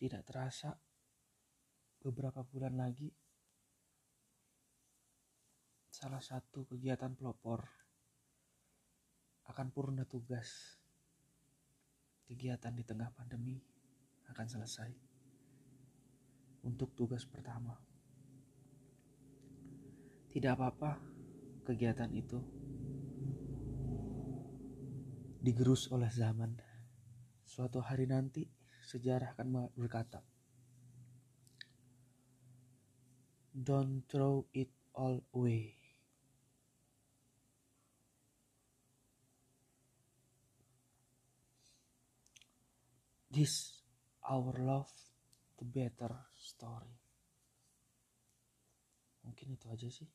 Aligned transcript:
tidak 0.00 0.24
terasa 0.24 0.72
beberapa 2.00 2.40
bulan 2.40 2.72
lagi 2.80 3.12
salah 5.92 6.24
satu 6.24 6.64
kegiatan 6.64 7.12
pelopor 7.12 7.60
akan 9.50 9.68
purna 9.74 10.06
tugas. 10.06 10.78
Kegiatan 12.24 12.70
di 12.70 12.86
tengah 12.86 13.10
pandemi 13.10 13.58
akan 14.30 14.46
selesai. 14.46 14.90
Untuk 16.62 16.94
tugas 16.94 17.26
pertama. 17.26 17.74
Tidak 20.30 20.54
apa-apa 20.54 21.02
kegiatan 21.66 22.08
itu 22.14 22.38
digerus 25.42 25.90
oleh 25.90 26.06
zaman. 26.06 26.54
Suatu 27.42 27.82
hari 27.82 28.06
nanti 28.06 28.46
sejarah 28.90 29.38
akan 29.38 29.70
berkata, 29.78 30.18
Don't 33.54 34.06
throw 34.10 34.46
it 34.50 34.70
all 34.94 35.22
away. 35.34 35.74
This 43.30 43.82
our 44.26 44.50
love 44.58 44.90
the 45.58 45.66
better 45.66 46.14
story. 46.34 46.98
Mungkin 49.22 49.54
itu 49.54 49.66
aja 49.70 49.86
sih. 49.86 50.10